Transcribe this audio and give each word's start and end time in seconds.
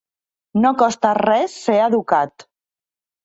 No 0.61 0.69
costa 0.81 1.11
res 1.17 1.53
ser 1.67 1.77
educat. 1.89 2.47